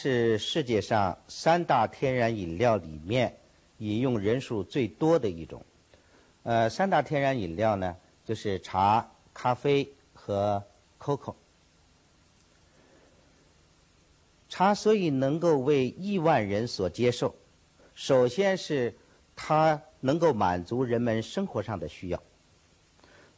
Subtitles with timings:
[0.00, 3.36] 是世界上三大天然饮料里面
[3.78, 5.60] 饮用人数最多的一种。
[6.44, 10.62] 呃，三大天然饮料呢，就是茶、咖啡和
[11.00, 11.34] COCO。
[14.48, 17.34] 茶所以能够为亿万人所接受，
[17.96, 18.94] 首先是
[19.34, 22.22] 它能够满足人们生活上的需要。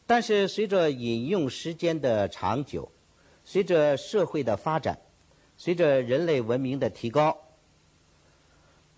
[0.07, 2.93] 但是随着饮用时间的长久，
[3.47, 4.99] 随着社会的发展。
[5.63, 7.37] 随着人类文明的提高，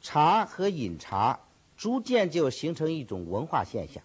[0.00, 1.40] 茶和饮茶
[1.76, 4.00] 逐渐就形成一种文化现象，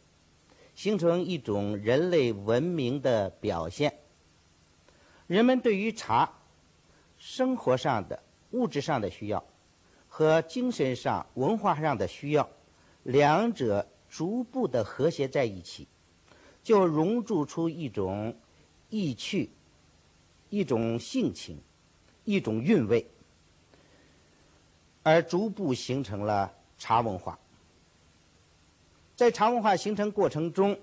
[0.73, 4.00] 形成一种人类文明的表现。
[5.28, 6.33] 人们对于茶
[7.19, 9.44] 生活上的物质上的需要
[10.08, 12.50] 和精神上文化上的需要，
[13.03, 15.88] 两者逐步的和谐在一起，
[16.63, 18.35] 就融铸出一种
[18.89, 19.52] 意趣，
[20.50, 21.59] 一种性情。
[22.28, 23.08] 一种韵味，
[25.02, 27.39] 而逐步形成了茶文化。
[29.16, 30.78] 在茶文化形成过程中，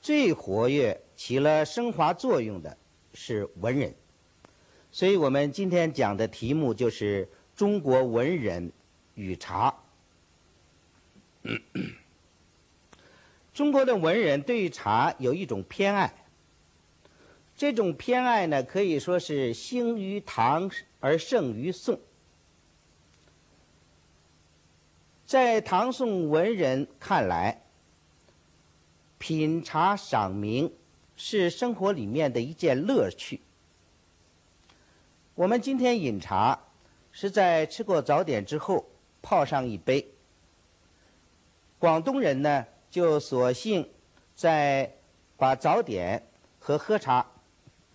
[0.00, 2.78] 最活跃、起了升华作用的
[3.12, 3.92] 是文人。
[4.92, 8.70] 所以我们今天讲的题目就是中国文人
[9.16, 9.74] 与茶。
[13.52, 16.14] 中国的文人对于茶有一种偏爱。
[17.58, 20.70] 这种偏爱呢，可以说是兴于唐
[21.00, 21.98] 而盛于宋。
[25.26, 27.64] 在唐宋文人看来，
[29.18, 30.70] 品茶赏茗
[31.16, 33.40] 是生活里面的一件乐趣。
[35.34, 36.60] 我们今天饮茶，
[37.10, 38.88] 是在吃过早点之后
[39.20, 40.06] 泡上一杯。
[41.80, 43.90] 广东人呢，就索性
[44.36, 44.94] 在
[45.36, 46.24] 把早点
[46.60, 47.26] 和喝茶。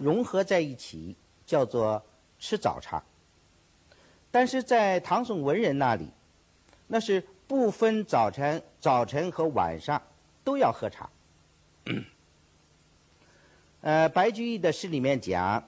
[0.04, 1.16] 融合在一起，
[1.46, 2.04] 叫做
[2.38, 3.02] 吃早茶。
[4.30, 6.10] 但是在唐宋文人那里，
[6.88, 10.02] 那是不分早晨、早晨和晚上
[10.44, 11.10] 都要喝茶。
[13.80, 15.64] 呃，白居易的诗里面讲：“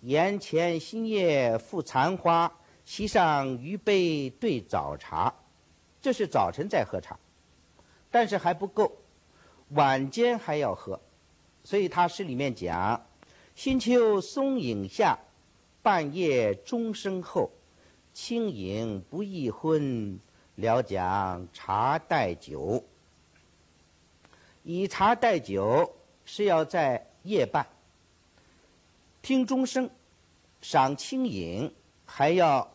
[0.00, 2.50] 檐前新叶复残花，
[2.86, 5.34] 席上余杯对早茶。”
[6.00, 7.18] 这是早晨在喝茶，
[8.10, 8.90] 但是还不够，
[9.70, 10.98] 晚间还要喝。
[11.62, 13.04] 所以他诗里面讲。
[13.56, 15.18] 新秋松影下，
[15.82, 17.50] 半夜钟声后，
[18.12, 20.20] 轻盈不易昏，
[20.56, 22.84] 聊讲茶代酒。
[24.62, 25.90] 以茶代酒
[26.26, 27.66] 是要在夜半
[29.22, 29.88] 听钟声，
[30.60, 31.72] 赏清影，
[32.04, 32.70] 还要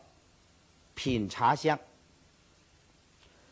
[0.96, 1.78] 品茶香。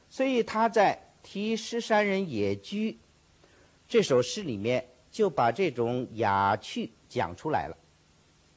[0.08, 2.90] 所以他在题《石山人野居》
[3.88, 6.90] 这首诗里面，就把这种雅趣。
[7.10, 7.76] 讲出来了，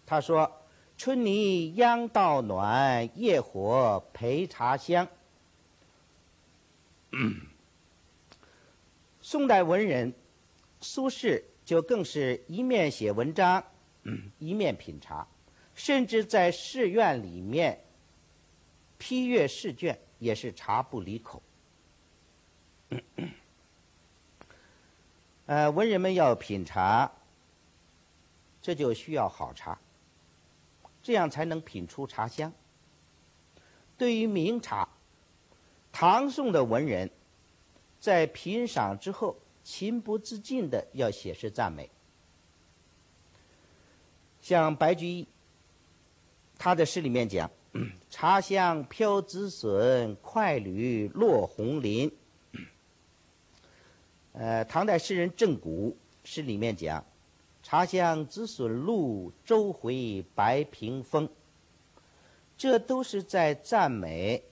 [0.05, 0.49] 他说
[0.95, 5.07] ：“春泥秧稻暖，夜火陪茶香。
[9.19, 10.13] ”宋代文人
[10.81, 13.63] 苏轼就更是一面写文章，
[14.37, 15.27] 一面品茶，
[15.73, 17.83] 甚至在寺院里面
[18.99, 21.41] 批阅试卷，也是茶不离口。
[25.47, 27.11] 呃，文人们要品茶。
[28.63, 29.77] 这就需要好茶，
[31.01, 32.51] 这样才能品出茶香。
[33.97, 34.87] 对于名茶，
[35.91, 37.11] 唐宋的文人
[37.99, 39.35] 在品赏之后，
[39.65, 41.89] 情不自禁的要写诗赞美。
[44.39, 45.27] 像白居易，
[46.57, 47.51] 他的诗里面讲
[48.09, 52.09] ：“茶香飘紫笋，快履落红林。”
[54.31, 57.05] 呃，唐代诗人郑谷诗里面讲。
[57.63, 61.29] 茶香紫笋露，周回白屏风。
[62.57, 64.43] 这都是在赞美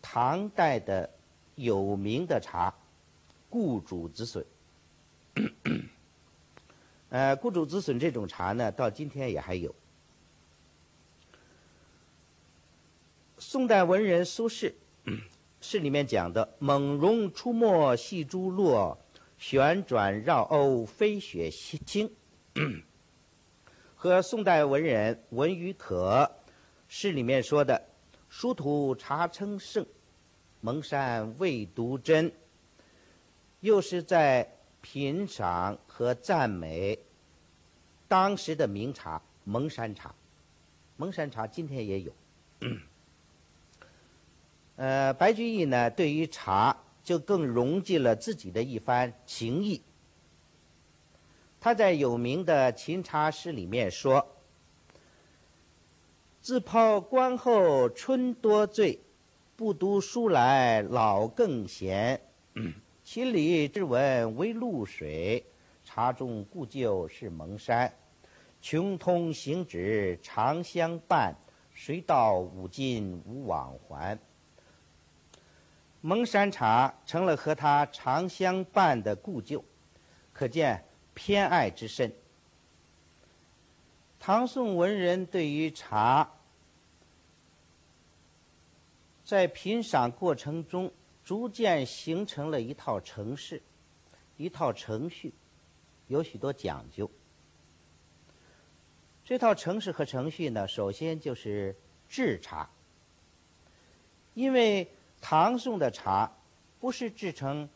[0.00, 1.10] 唐代的
[1.54, 2.74] 有名的茶——
[3.50, 4.44] 顾主紫笋。
[7.10, 9.74] 呃，顾主紫笋这种茶呢，到今天也还有。
[13.38, 14.72] 宋代文人苏轼
[15.60, 18.98] 诗里面讲的“猛龙出没细珠落”。
[19.40, 22.10] 旋转绕欧飞雪清，
[23.96, 26.30] 和宋代文人文与可
[26.88, 27.88] 诗里面说的
[28.28, 29.84] “殊途茶称圣，
[30.60, 32.30] 蒙山未独真”，
[33.60, 34.46] 又是在
[34.82, 36.98] 品赏和赞美
[38.06, 40.14] 当时的名茶蒙山茶。
[40.98, 42.12] 蒙山茶今天也有。
[44.76, 46.76] 呃，白居易呢，对于茶。
[47.02, 49.82] 就更融进了自己的一番情意。
[51.60, 54.26] 他在有名的琴茶诗里面说
[56.40, 58.98] ：“自抛关后春多醉，
[59.56, 62.20] 不读书来老更闲。
[63.04, 65.44] 千里之闻为露水，
[65.84, 67.92] 茶中故旧是蒙山。
[68.62, 71.34] 穷通行止长相伴，
[71.74, 74.18] 谁道五今无往还？”
[76.02, 79.62] 蒙山茶成了和他常相伴的故旧，
[80.32, 80.82] 可见
[81.12, 82.10] 偏爱之深。
[84.18, 86.30] 唐宋文人对于茶，
[89.24, 90.90] 在品赏过程中
[91.22, 93.60] 逐渐形成了一套程式、
[94.38, 95.34] 一套程序，
[96.06, 97.10] 有许多讲究。
[99.22, 101.76] 这套程式和程序呢，首先就是
[102.08, 102.70] 制茶，
[104.32, 104.90] 因为。
[105.20, 106.30] 唐宋的茶
[106.78, 107.68] 不是制成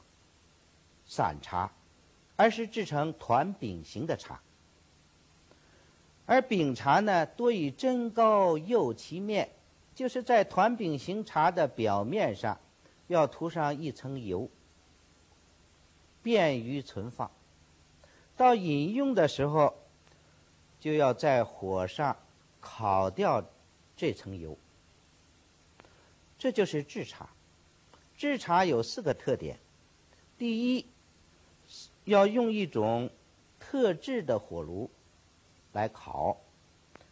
[1.06, 1.70] 散茶，
[2.36, 4.40] 而是制成团饼形的茶。
[6.26, 9.50] 而饼茶呢，多以真膏釉其面，
[9.94, 12.58] 就是在团饼形茶的表面上
[13.08, 14.48] 要涂上一层油，
[16.22, 17.30] 便于存放。
[18.36, 19.74] 到饮用的时候，
[20.80, 22.16] 就要在火上
[22.58, 23.44] 烤掉
[23.94, 24.56] 这层油。
[26.38, 27.28] 这就是制茶。
[28.16, 29.58] 制茶有四个特点：
[30.38, 30.86] 第一，
[32.04, 33.10] 要用一种
[33.58, 34.88] 特制的火炉
[35.72, 36.36] 来烤。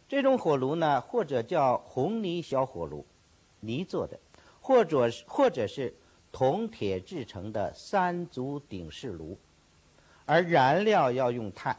[0.07, 3.05] 这种火炉呢，或者叫红泥小火炉，
[3.59, 4.17] 泥做的；
[4.61, 5.93] 或者或者是
[6.31, 9.37] 铜铁制成的三足鼎式炉，
[10.25, 11.75] 而燃料要用炭。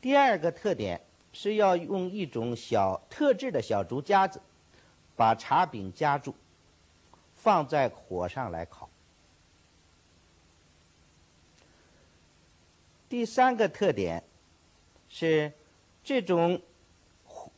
[0.00, 1.00] 第二个特点
[1.32, 4.40] 是要用一种小特制的小竹夹子，
[5.14, 6.34] 把茶饼夹住。
[7.38, 8.90] 放在火上来烤。
[13.08, 14.22] 第三个特点
[15.08, 15.50] 是，
[16.04, 16.60] 这种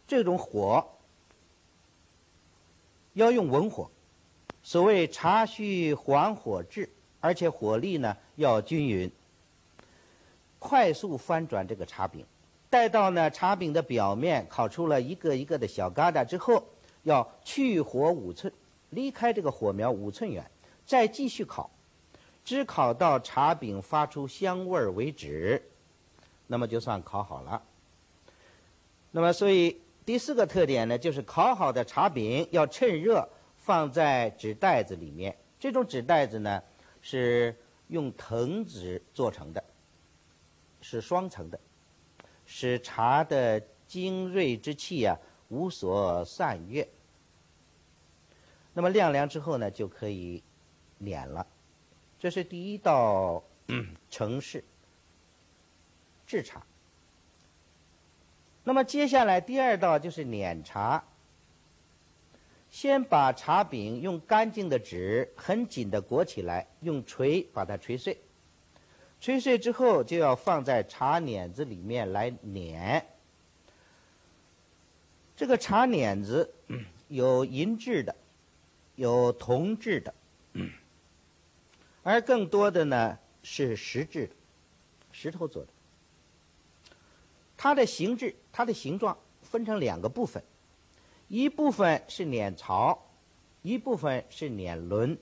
[0.06, 0.86] 这种火
[3.14, 3.90] 要用文火，
[4.62, 6.88] 所谓茶须缓火制，
[7.18, 9.10] 而且火力呢要均匀，
[10.60, 12.24] 快速翻转这个茶饼，
[12.68, 16.64] 待到呢茶饼的表面烤出了一个一个的小疙瘩之后，
[17.02, 18.52] 要去火五寸。
[18.90, 20.48] 离开这个火苗五寸远，
[20.84, 21.70] 再继续烤，
[22.44, 25.62] 只烤到茶饼发出香味儿为止，
[26.46, 27.62] 那么就算烤好了。
[29.12, 35.36] 那么，所以第四个特点呢，就是烤好的茶饼要趁热放在纸袋子里面。
[35.58, 36.62] 这种纸袋子呢，
[37.00, 37.54] 是
[37.88, 39.62] 用藤纸做成的，
[40.80, 41.60] 是双层的，
[42.46, 46.88] 使茶的精锐之气啊无所散越。
[48.80, 50.42] 那么晾凉之后呢，就可以
[50.96, 51.46] 碾了。
[52.18, 53.44] 这是第一道
[54.08, 54.64] 程式
[56.26, 56.64] 制茶。
[58.64, 61.04] 那么接下来第二道就是碾茶。
[62.70, 68.18] 先把茶饼用干净的纸很紧的裹起来，用锤把它锤碎。
[69.20, 73.06] 锤碎之后，就要放在茶碾子里面来碾。
[75.36, 76.50] 这个茶碾子
[77.08, 78.16] 有银制的。
[79.00, 80.12] 有铜制的，
[82.02, 84.34] 而更多的呢是石制的，
[85.10, 85.70] 石头做的。
[87.56, 90.44] 它的形制、它的形状分成两个部分，
[91.28, 93.06] 一部分是碾槽，
[93.62, 95.16] 一部分是碾轮。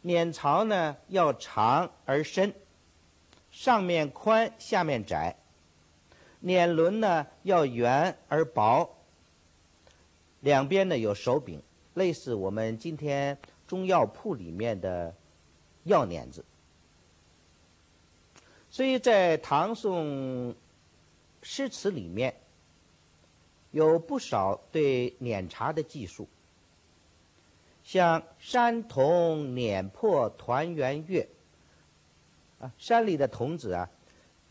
[0.00, 2.54] 碾槽呢要长而深，
[3.50, 5.36] 上面宽，下面窄；
[6.40, 8.96] 碾轮呢要圆而薄，
[10.40, 11.62] 两边呢有手柄。
[11.94, 15.14] 类似我们今天中药铺里面的
[15.84, 16.44] 药碾子，
[18.68, 20.54] 所以在唐宋
[21.42, 22.34] 诗词里面
[23.70, 26.28] 有不少对碾茶的记述，
[27.82, 31.28] 像“山童碾破团圆月”，
[32.58, 33.88] 啊，山里的童子啊，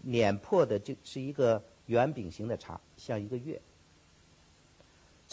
[0.01, 3.61] 碾破的就是一个圆饼形的茶，像一个月。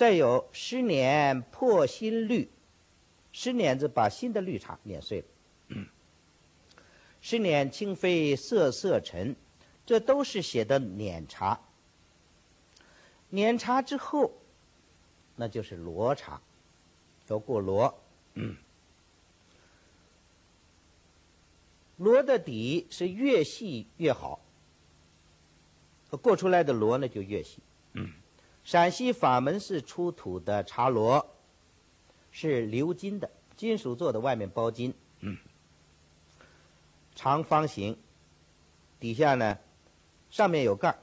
[0.00, 2.48] 再有十年破新绿，
[3.32, 5.26] 十年子把新的绿茶碾碎了。
[7.20, 9.36] 十年清飞色色沉，
[9.84, 11.60] 这都是写的碾茶。
[13.28, 14.32] 碾茶之后，
[15.36, 16.40] 那就是罗茶，
[17.28, 17.94] 要过罗。
[21.98, 24.40] 罗的底是越细越好，
[26.22, 27.58] 过出来的罗呢就越细。
[28.62, 31.34] 陕西法门寺出土的茶螺
[32.30, 34.94] 是鎏金的，金属做的，外面包金，
[37.14, 37.96] 长方形，
[39.00, 39.58] 底下呢，
[40.30, 40.98] 上面有盖儿，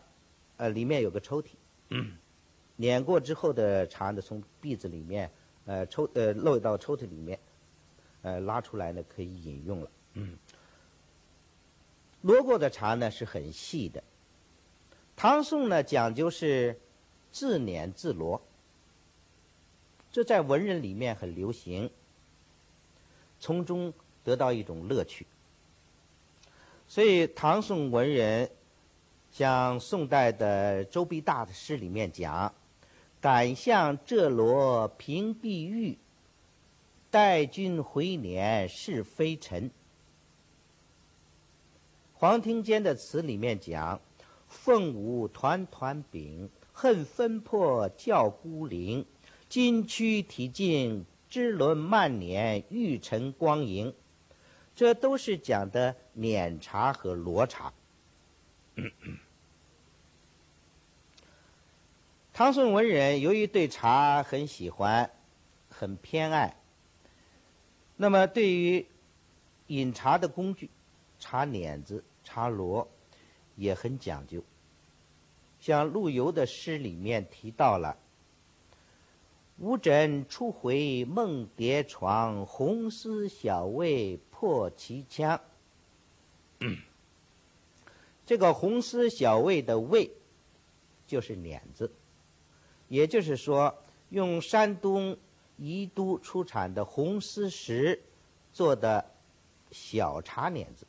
[0.57, 1.49] 呃，里面有个抽屉。
[2.77, 5.29] 碾过之后的茶呢，从篦子里面，
[5.65, 7.39] 呃，抽呃漏到抽屉里面，
[8.21, 9.91] 呃，拉出来呢可以饮用了。
[10.13, 10.37] 嗯。
[12.21, 14.03] 罗过的茶呢是很细的，
[15.15, 16.79] 唐宋呢讲究是
[17.31, 18.41] 自碾自罗，
[20.11, 21.89] 这在文人里面很流行，
[23.39, 23.93] 从中
[24.23, 25.27] 得到一种乐趣。
[26.87, 28.49] 所以唐宋文人，
[29.31, 32.53] 像宋代的周必大的诗里面讲
[33.21, 35.97] ：“敢向浙罗平碧玉，
[37.11, 39.69] 待君回年是非尘。”
[42.15, 43.99] 黄庭坚的词里面讲
[44.47, 49.03] ：“凤舞团团饼，恨分破教孤零。
[49.49, 53.91] 金躯体尽，支轮慢碾，玉尘光莹。”
[54.75, 57.73] 这都是讲的碾茶和罗茶。
[62.31, 65.09] 唐宋文人由于对茶很喜欢，
[65.67, 66.55] 很偏爱，
[67.95, 68.85] 那么对于
[69.65, 70.69] 饮茶的工具，
[71.17, 72.87] 茶碾子、茶箩
[73.55, 74.43] 也很讲究。
[75.59, 77.97] 像陆游的诗里面提到了。
[79.59, 85.41] 无枕初回梦蝶床，红丝小卫破其枪。
[88.23, 90.11] 这个红丝小卫的卫，
[91.07, 91.91] 就是碾子，
[92.87, 93.75] 也就是说，
[94.09, 95.17] 用山东
[95.55, 97.99] 宜都出产的红丝石
[98.53, 99.03] 做的
[99.71, 100.85] 小茶碾子。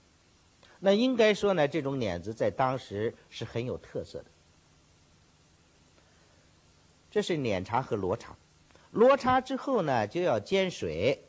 [0.81, 4.27] 那应该说呢，这种碾子在当时是很有特色的。
[7.11, 8.37] 这是碾茶和罗茶。
[8.91, 11.25] 罗茶之后呢，就要煎水。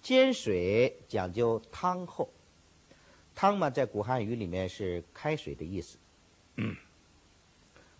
[0.00, 2.30] 煎水讲究汤厚，
[3.34, 5.98] 汤嘛，在古汉语里面是开水的意思。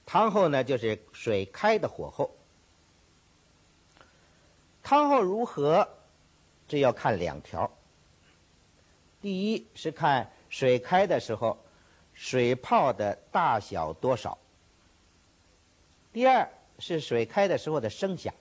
[0.07, 2.35] 汤厚呢，就是水开的火候。
[4.83, 5.87] 汤厚如何，
[6.67, 7.71] 这要看两条。
[9.21, 11.59] 第一是看水开的时候，
[12.15, 14.38] 水泡的大小多少。
[16.12, 16.49] 第二。
[16.81, 18.33] 是水开的时候的声响，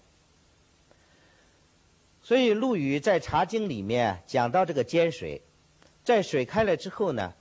[2.22, 5.42] 所以陆羽在《茶经》里面讲到这个煎水，
[6.04, 7.34] 在水开了之后呢，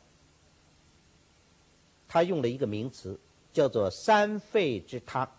[2.08, 3.20] 他用了一个名词，
[3.52, 5.30] 叫做“三沸之汤”。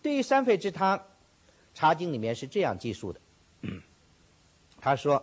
[0.00, 0.96] 对于三沸之汤，
[1.74, 3.20] 《茶经》里面是这样记述的：
[4.80, 5.22] 他说，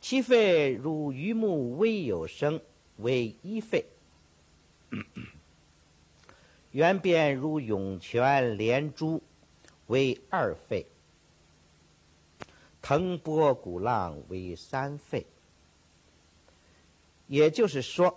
[0.00, 2.58] 其沸如榆木微有声，
[2.96, 3.84] 为一沸。
[6.76, 9.22] 圆边如涌泉连珠，
[9.86, 10.84] 为二沸；
[12.82, 15.24] 腾波鼓浪为三沸。
[17.28, 18.14] 也就是说，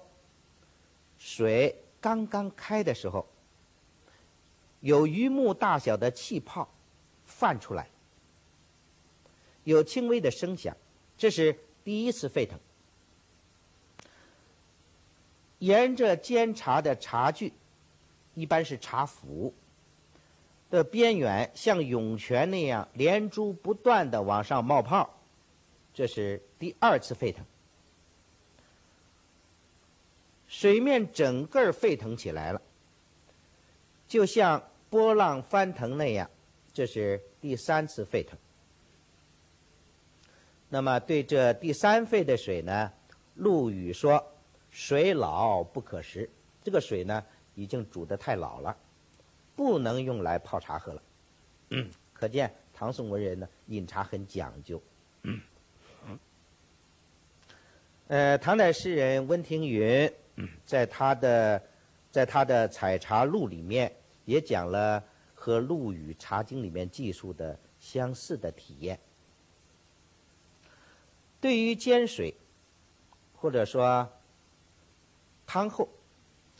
[1.18, 3.26] 水刚刚开的时候，
[4.82, 6.68] 有榆木大小的气泡
[7.24, 7.90] 泛出来，
[9.64, 10.76] 有轻微的声响，
[11.18, 12.60] 这是第一次沸腾。
[15.60, 17.54] 沿着煎茶的茶具。
[18.40, 19.54] 一般是茶釜
[20.70, 25.10] 的边缘像涌泉那样连珠不断的往上冒泡，
[25.94, 27.44] 这是第二次沸腾。
[30.48, 32.62] 水面整个沸腾起来了，
[34.08, 36.30] 就像波浪翻腾那样，
[36.72, 38.38] 这是第三次沸腾。
[40.70, 42.92] 那么对这第三沸的水呢，
[43.36, 44.24] 陆羽说
[44.72, 46.30] ：“水老不可食。”
[46.64, 47.24] 这个水呢？
[47.60, 48.74] 已经煮得太老了，
[49.54, 51.02] 不能用来泡茶喝了。
[52.14, 54.82] 可见唐宋文人呢饮茶很讲究。
[58.08, 60.10] 呃，唐代诗人温庭筠
[60.66, 61.62] 在他的
[62.10, 65.04] 在他的《采茶录》里面也讲了
[65.36, 68.98] 和陆羽《茶经》里面记述的相似的体验。
[71.42, 72.34] 对于煎水，
[73.36, 74.10] 或者说
[75.46, 75.90] 汤后。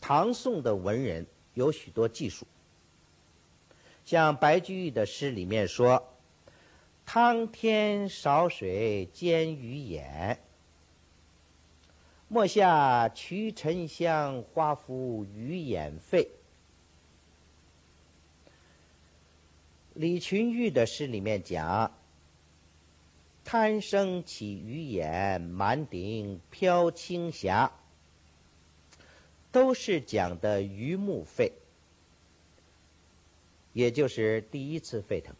[0.00, 2.46] 唐宋的文人有许多技术，
[4.04, 6.02] 像白居易的诗里面说
[7.04, 10.40] ：“汤天少水煎鱼眼，
[12.28, 16.28] 莫下渠沉香花浮鱼眼沸。”
[19.94, 21.92] 李群玉的诗里面讲
[23.44, 27.70] ：“贪生起鱼眼，满顶飘青霞。”
[29.52, 31.52] 都是讲的榆木沸，
[33.72, 35.34] 也就是第一次沸腾。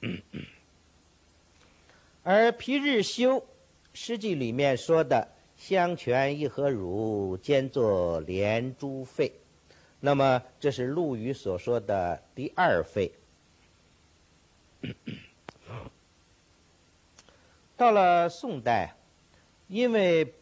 [2.22, 3.46] 而皮日休
[3.94, 9.32] 诗记里面说的香泉一盒乳，兼作连珠沸。
[10.00, 13.12] 那么，这是陆羽所说的第二沸。
[17.76, 18.94] 到了宋代，
[19.68, 20.34] 因为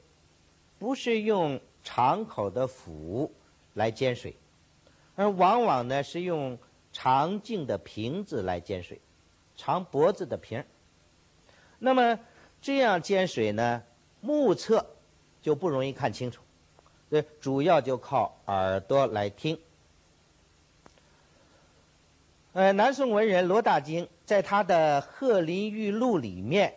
[0.79, 3.31] 不是用长口的釜
[3.75, 4.35] 来煎水，
[5.15, 6.59] 而往往呢是用
[6.93, 9.01] 长径的瓶子来煎水，
[9.57, 10.65] 长脖子的瓶
[11.79, 12.19] 那么
[12.61, 13.83] 这样煎水呢，
[14.21, 14.85] 目测
[15.41, 16.43] 就不容易看清楚，
[17.09, 19.57] 对，主要就靠耳朵来听。
[22.55, 26.75] 呃，南宋文人罗大经在他的《鹤林玉录》里面。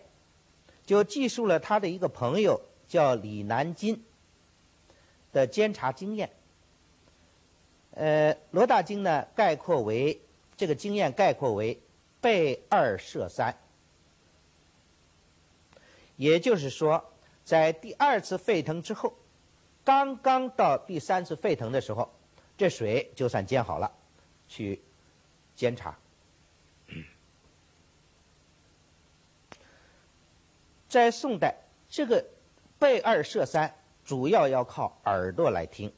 [0.86, 4.02] 就记述了他的一个朋友叫李南金
[5.32, 6.30] 的监察经验。
[7.92, 10.22] 呃，罗大经呢概括为
[10.56, 11.82] 这个经验概括为
[12.22, 13.58] 备二射三，
[16.16, 19.14] 也就是说，在第二次沸腾之后，
[19.84, 22.12] 刚刚到第三次沸腾的时候，
[22.58, 23.92] 这水就算煎好了，
[24.48, 24.82] 去
[25.56, 25.98] 监察。
[30.88, 31.56] 在宋代，
[31.90, 32.26] 这个
[32.80, 33.76] 备二射三
[34.08, 35.92] 主要要靠耳朵来听。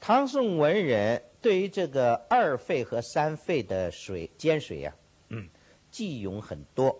[0.00, 4.96] 唐宋文人对于这个二沸和三沸的水煎水呀，
[5.90, 6.98] 忌用很多。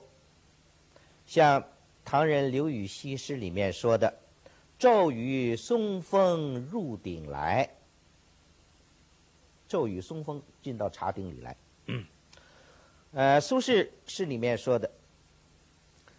[1.25, 1.67] 像
[2.05, 4.13] 唐人刘禹锡诗里面说的
[4.79, 7.67] ：“骤雨松风入鼎来。”
[9.67, 11.57] 骤雨松风进到茶鼎里来。
[13.13, 14.91] 呃，苏轼诗里面说的：“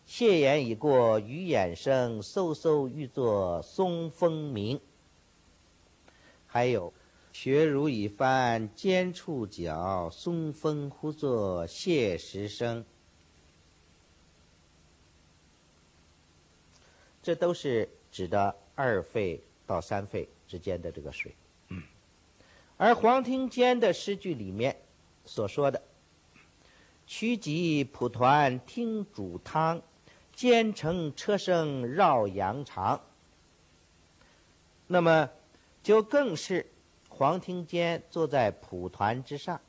[0.07, 4.79] 谢言已过鱼眼生，飕飕欲作松风鸣。”
[6.47, 6.93] 还有
[7.33, 12.85] “雪如已翻尖触角，松风忽作谢时声。”
[17.21, 21.35] 这都是指的二肺到三肺之间的这个水。
[22.77, 24.77] 而黄庭坚的诗句里面
[25.25, 25.81] 所说的。
[27.05, 29.81] 曲集蒲团听煮汤，
[30.37, 33.01] 兼程车声绕羊肠。
[34.85, 35.27] 那么，
[35.81, 36.63] 就更是
[37.09, 39.59] 黄庭坚坐在蒲团之上，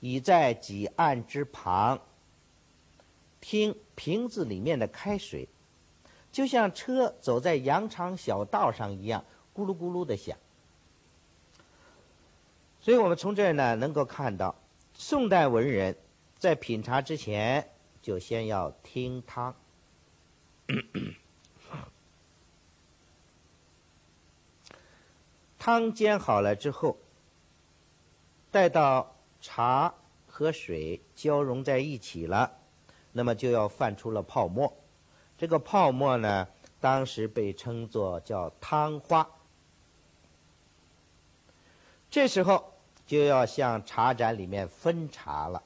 [0.00, 2.00] 倚在几案之旁，
[3.40, 5.48] 听瓶子里面的开水，
[6.32, 9.24] 就像车走在羊肠小道上一样，
[9.54, 10.36] 咕噜咕噜的响。
[12.80, 14.52] 所以我们从这儿呢，能够看到。
[14.92, 15.96] 宋代文人
[16.36, 17.70] 在品茶之前，
[18.04, 19.56] 就先要听汤。
[25.58, 26.98] 汤煎好了之后，
[28.50, 29.94] 待到茶
[30.26, 32.58] 和水交融在一起了，
[33.12, 34.76] 那么就要泛出了泡沫。
[35.38, 39.26] 这个泡沫呢，当时被称作叫汤花。
[42.10, 42.74] 这时候。
[43.06, 45.62] 就要向茶盏里面分茶了。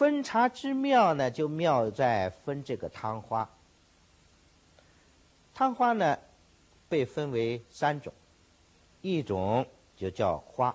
[0.00, 3.50] 分茶之妙呢，就妙在分这个汤花。
[5.52, 6.18] 汤花呢，
[6.88, 8.10] 被分为三种，
[9.02, 10.74] 一种就叫花，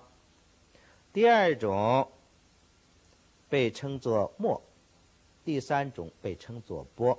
[1.12, 2.08] 第二种
[3.48, 4.62] 被称作沫，
[5.44, 7.18] 第三种被称作波。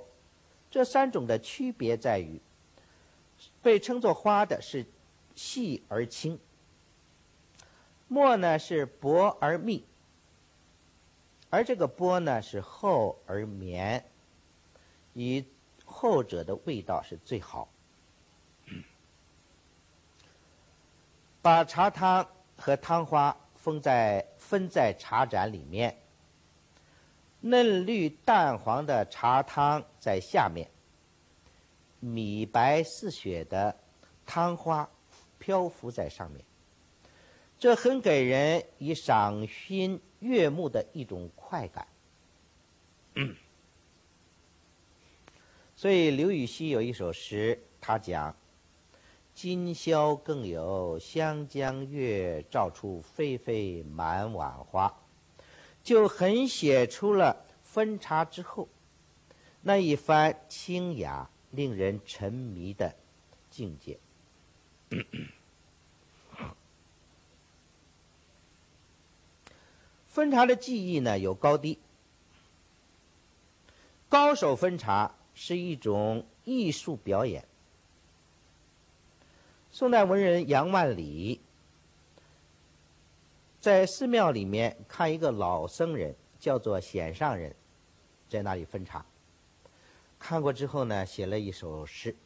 [0.70, 2.40] 这三种的区别在于，
[3.60, 4.86] 被称作花的是
[5.34, 6.40] 细而轻。
[8.06, 9.84] 墨呢是薄而密，
[11.50, 14.04] 而这个波呢是厚而绵，
[15.14, 15.44] 以
[15.84, 17.68] 后者的味道是最好。
[21.40, 25.96] 把茶汤和汤花封在分在茶盏里面，
[27.40, 30.68] 嫩绿淡黄的茶汤在下面，
[32.00, 33.74] 米白似雪的
[34.26, 34.86] 汤花
[35.38, 36.44] 漂浮在上面。
[37.58, 41.88] 这很给人以赏心悦目的一种快感，
[45.74, 48.36] 所以刘禹锡有一首诗，他讲
[49.34, 54.94] ：“今宵更有湘江月，照出霏霏满碗花。”
[55.82, 58.68] 就很写出了分茶之后
[59.62, 62.94] 那一番清雅、令人沉迷的
[63.50, 63.98] 境界。
[70.18, 71.78] 分茶的技艺呢有高低，
[74.08, 77.46] 高手分茶是一种艺术表演。
[79.70, 81.40] 宋代文人杨万里
[83.60, 87.54] 在寺庙里面看一个老僧人，叫做显上人，
[88.28, 89.06] 在那里分茶。
[90.18, 92.16] 看过之后呢，写了一首诗。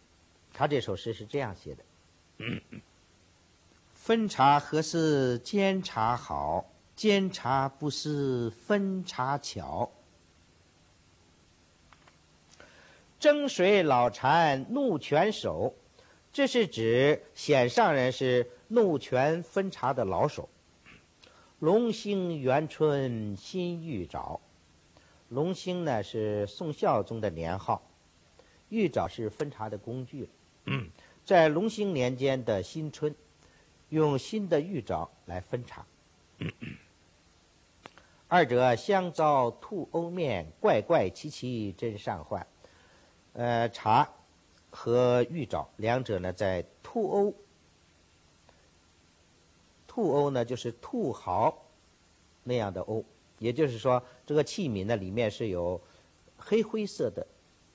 [0.55, 1.85] 他这首诗是这样写的
[3.93, 6.72] ：“分茶何似煎茶好，
[7.03, 9.91] 煎茶不是分茶巧。
[13.19, 15.75] 蒸水老禅怒泉手，
[16.33, 20.49] 这是指显上人是怒泉分茶的老手。
[21.59, 24.41] 龙兴元春新玉爪，
[25.29, 27.83] 龙兴呢是宋孝宗的年号，
[28.69, 30.29] 玉爪是分茶的工具。”
[31.27, 33.13] 在龙兴年间的新春，
[33.89, 35.85] 用新的玉爪来分茶。
[38.33, 42.47] 二者相遭兔欧面，怪怪奇奇真善幻。
[43.35, 44.09] 呃，茶
[44.71, 47.35] 和玉藻两者呢，在兔欧，
[49.87, 51.63] 兔欧呢就是兔毫
[52.43, 53.05] 那样的欧，
[53.39, 55.79] 也就是说，这个器皿呢里面是有
[56.39, 57.27] 黑灰色的，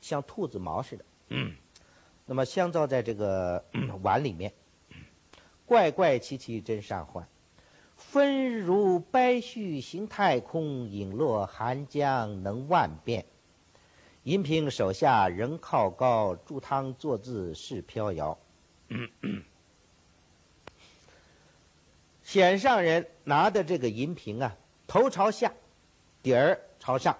[0.01, 1.05] 像兔子毛似的。
[2.25, 3.63] 那么香皂在这个
[4.01, 4.51] 碗里面，
[5.67, 7.27] 怪怪奇奇真善幻，
[8.09, 13.25] 分如白絮行太空，影落寒江能万变。
[14.23, 18.37] 银瓶手下仍靠高，煮汤坐姿是飘摇。
[22.23, 24.55] 显上人拿的这个银瓶啊，
[24.87, 25.51] 头朝下，
[26.23, 27.17] 底儿朝上，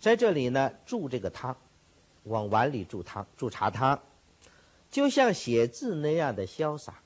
[0.00, 1.56] 在这里呢注这个汤。
[2.24, 4.02] 往碗里注汤，注茶汤，
[4.90, 7.03] 就像写字那样的潇洒。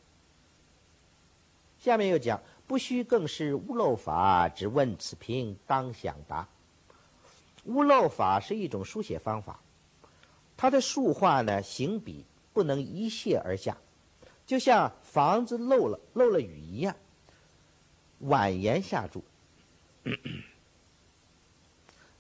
[1.79, 6.49] 下面又讲，不须更是屋漏法，只问此瓶当想答。
[7.65, 9.61] 屋漏法是一种书写方法，
[10.57, 13.77] 它的竖画呢，行笔不能一泻而下，
[14.45, 16.97] 就像房子漏了漏了雨一样，
[18.21, 19.23] 婉言下注。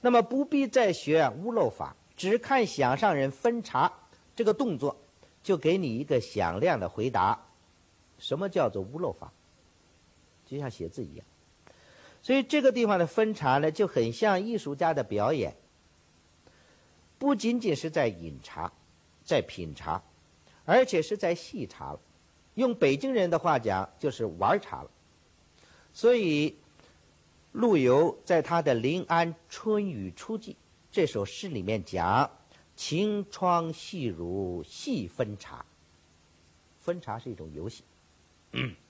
[0.00, 1.94] 那么不必再学屋漏法。
[2.16, 3.92] 只看想上人分茶
[4.34, 4.96] 这个动作，
[5.40, 7.40] 就给你一个响亮的回答。
[8.18, 9.32] 什么叫做屋漏法？
[10.48, 11.24] 就像写字一样。
[12.22, 15.54] 所以这个地方的分茶呢，就很像艺术家的表演。
[17.18, 18.72] 不仅仅是在饮茶，
[19.24, 20.02] 在品茶，
[20.64, 22.00] 而且是在戏茶了。
[22.54, 24.90] 用北京人的话讲，就是玩茶了。
[25.92, 26.56] 所以
[27.52, 30.50] 陆游在他的《临安春雨初霁》。
[30.90, 32.30] 这首诗里面讲
[32.74, 35.64] ：“晴窗细如细分茶。”
[36.80, 37.84] 分茶是一种游戏。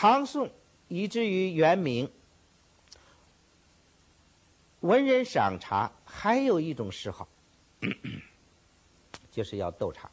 [0.00, 0.48] 唐宋
[0.86, 2.08] 以至于元明，
[4.78, 7.26] 文人赏茶还有一种嗜好，
[9.32, 10.08] 就是要斗茶。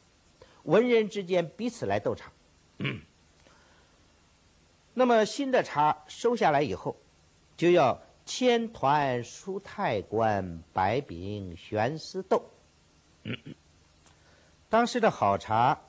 [0.64, 2.32] 文人之间彼此来斗茶。
[4.96, 6.98] 那么新的茶收下来以后，
[7.56, 8.02] 就要。
[8.26, 12.44] 千团书太官，百柄悬丝豆。
[14.68, 15.80] 当时的好茶，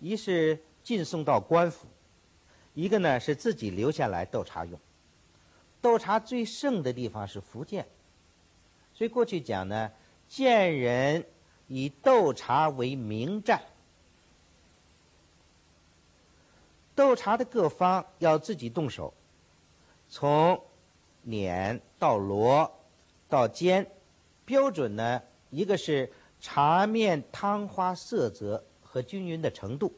[0.00, 1.86] 一是进送到官府，
[2.74, 4.78] 一个呢是自己留下来斗茶用。
[5.80, 7.86] 斗茶最盛的地方是福建，
[8.92, 9.90] 所以过去讲呢，
[10.28, 11.24] 建人
[11.68, 13.62] 以斗茶为名战。
[16.94, 19.14] 斗茶的各方要自己动手，
[20.08, 20.60] 从。
[21.26, 22.70] 碾到罗，
[23.30, 23.90] 到煎，
[24.44, 25.22] 标准呢？
[25.48, 29.90] 一个是茶面汤花色泽和均匀的程度。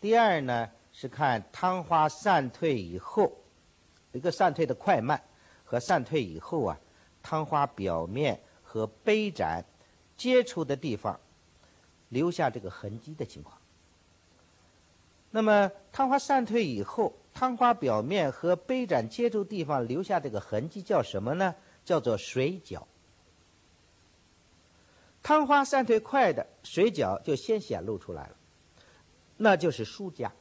[0.00, 3.30] 第二呢是看汤花散退以后，
[4.12, 5.22] 一个散退的快慢
[5.62, 6.80] 和散退以后啊，
[7.22, 9.62] 汤花表面和杯盏
[10.16, 11.20] 接触的地方
[12.08, 13.58] 留下这个痕迹的情况。
[15.30, 17.12] 那么汤花散退以后。
[17.36, 21.52] 汤花表面和杯盏接触地方留下这个痕迹叫什么呢？
[21.84, 22.84] 叫做水饺。
[25.20, 28.36] 汤花散退快的水饺就先显露出来了，
[29.36, 30.32] 那就是输家。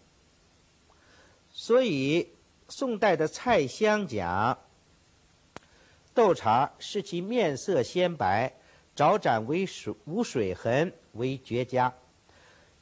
[1.54, 2.28] 所以
[2.68, 4.58] 宋代的蔡襄讲，
[6.14, 8.52] 斗茶视其面色鲜白，
[8.96, 11.94] 着盏为水无水痕为绝佳。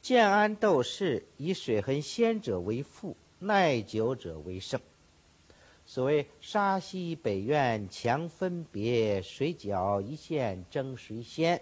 [0.00, 3.16] 建安斗士以水痕鲜者为富。
[3.44, 4.80] 耐久者为胜。
[5.84, 11.60] 所谓沙溪北苑强分别，水饺一线争谁先。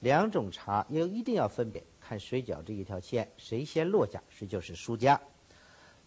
[0.00, 5.20] 两种茶要一定要分别，看水饺这一条线谁先落下，谁就是输家。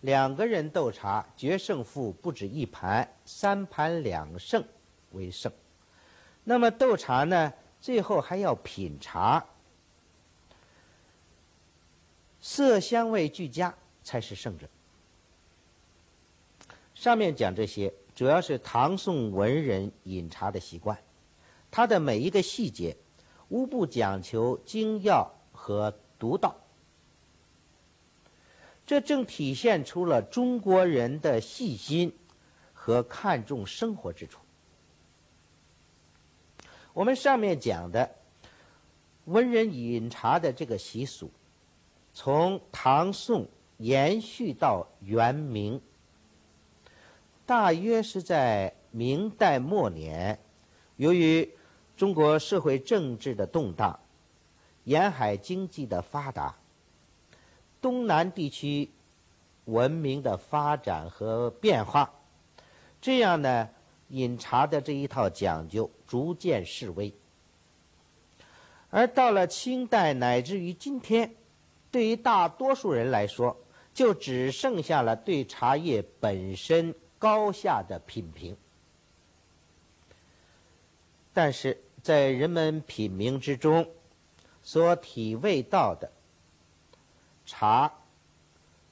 [0.01, 4.63] 两个人斗茶决胜负不止一盘，三盘两胜
[5.13, 5.51] 为胜。
[6.43, 9.45] 那么斗茶呢，最后还要品茶，
[12.39, 13.73] 色香味俱佳。
[14.03, 14.67] 才是胜者。
[16.95, 20.97] 上面讲这些，主要是唐宋文人饮茶的习惯，
[21.69, 22.97] 它的每一个细节，
[23.49, 26.55] 无不讲求精要和独到。
[28.91, 32.13] 这正体现出了中国人的细心
[32.73, 34.41] 和看重生活之处。
[36.91, 38.17] 我们上面讲的
[39.23, 41.32] 文人饮茶的这个习俗，
[42.13, 45.82] 从唐宋延续到元明，
[47.45, 50.38] 大约是在明代末年，
[50.97, 51.49] 由于
[51.95, 53.97] 中国社会政治的动荡，
[54.84, 56.58] 沿海经济的发达。
[57.81, 58.89] 东南地区
[59.65, 62.13] 文明的发展和变化，
[63.01, 63.69] 这样呢，
[64.09, 67.11] 饮茶的这一套讲究逐渐式微。
[68.91, 71.33] 而到了清代乃至于今天，
[71.89, 73.57] 对于大多数人来说，
[73.93, 78.55] 就只剩下了对茶叶本身高下的品评。
[81.33, 83.89] 但是在人们品茗之中，
[84.61, 86.11] 所体味到的。
[87.51, 87.91] 茶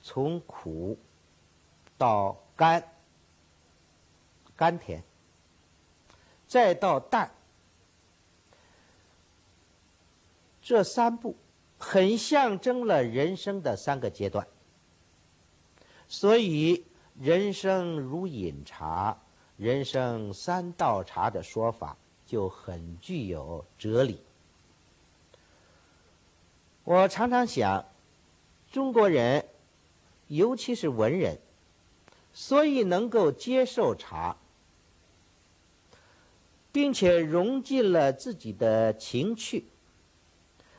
[0.01, 0.99] 从苦
[1.97, 2.83] 到甘，
[4.53, 5.01] 甘甜，
[6.45, 7.31] 再到淡，
[10.61, 11.37] 这三步
[11.77, 14.45] 很象征了人生的三个阶段。
[16.09, 16.85] 所以
[17.17, 19.17] “人生如饮茶，
[19.55, 21.95] 人生三道茶”的说法
[22.25, 24.21] 就很具有哲理。
[26.83, 27.88] 我常常想。
[28.71, 29.45] 中国人，
[30.27, 31.39] 尤其是文人，
[32.31, 34.37] 所以能够接受茶，
[36.71, 39.65] 并且融进了自己的情趣，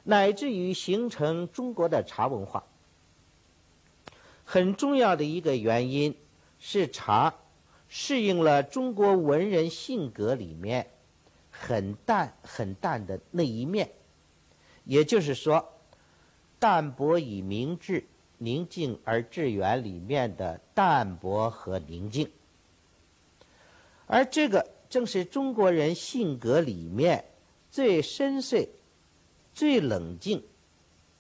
[0.05, 2.65] 乃至于形成中国的茶文化。
[4.45, 6.17] 很重要的一个原因
[6.61, 7.35] 是茶
[7.89, 10.91] 适应了中国文人性格里面
[11.51, 13.91] 很淡很淡的那一面，
[14.85, 15.73] 也就是说。
[16.61, 18.05] 淡泊以明志，
[18.37, 22.31] 宁静而致远里面的淡泊和宁静，
[24.07, 27.25] 而这个正是中国人性格里面
[27.71, 28.69] 最深邃、
[29.55, 30.45] 最冷静，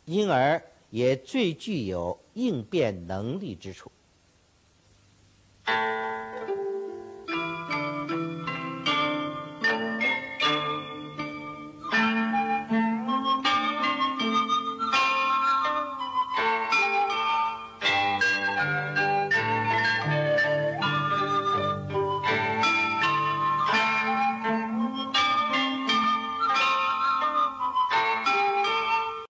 [0.04, 3.90] 因而也最具有应变能力之处。